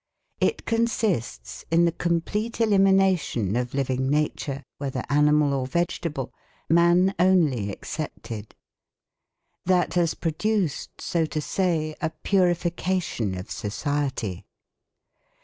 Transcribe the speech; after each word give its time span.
It 0.39 0.65
consists 0.65 1.63
in 1.69 1.85
the 1.85 1.91
complete 1.91 2.59
elimination 2.59 3.55
of 3.55 3.75
living 3.75 4.09
nature, 4.09 4.63
whether 4.79 5.03
animal 5.09 5.53
or 5.53 5.67
vegetable, 5.67 6.33
man 6.67 7.13
only 7.19 7.69
excepted. 7.69 8.55
That 9.67 9.93
has 9.93 10.15
produced, 10.15 10.99
so 11.01 11.27
to 11.27 11.39
say, 11.39 11.93
a 12.01 12.09
purification 12.09 13.37
of 13.37 13.51
society. 13.51 14.47